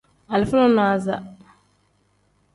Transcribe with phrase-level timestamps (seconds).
[0.33, 1.15] Alifa nonaza.